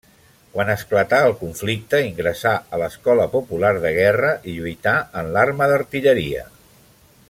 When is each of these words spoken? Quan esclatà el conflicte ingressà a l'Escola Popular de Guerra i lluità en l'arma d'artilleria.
Quan 0.53 0.69
esclatà 0.75 1.19
el 1.25 1.33
conflicte 1.41 1.99
ingressà 2.07 2.55
a 2.77 2.79
l'Escola 2.83 3.29
Popular 3.37 3.73
de 3.87 3.95
Guerra 4.01 4.35
i 4.53 4.57
lluità 4.59 4.95
en 5.23 5.31
l'arma 5.37 5.69
d'artilleria. 5.75 6.47